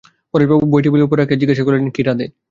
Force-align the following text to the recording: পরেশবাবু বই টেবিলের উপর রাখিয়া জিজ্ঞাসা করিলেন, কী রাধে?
পরেশবাবু 0.33 0.63
বই 0.71 0.81
টেবিলের 0.83 1.07
উপর 1.07 1.17
রাখিয়া 1.19 1.39
জিজ্ঞাসা 1.41 1.63
করিলেন, 1.65 1.89
কী 1.95 2.01
রাধে? 2.03 2.25